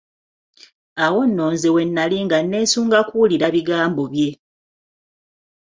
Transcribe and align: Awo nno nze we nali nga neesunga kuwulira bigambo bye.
Awo 1.03 1.21
nno 1.29 1.45
nze 1.53 1.69
we 1.75 1.81
nali 1.87 2.17
nga 2.25 2.37
neesunga 2.43 2.99
kuwulira 3.07 3.47
bigambo 3.55 4.03
bye. 4.13 4.29